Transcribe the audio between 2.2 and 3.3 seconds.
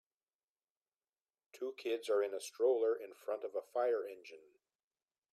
in a stroller in